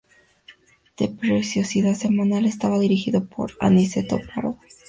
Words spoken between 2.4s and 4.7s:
estaba dirigido por Aniceto Pardo.